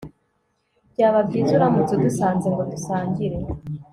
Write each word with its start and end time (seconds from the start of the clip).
Byaba 0.91 1.19
byiza 1.27 1.51
uramutse 1.57 1.91
udusanze 1.93 2.47
ngo 2.53 2.61
dusangire 2.71 3.37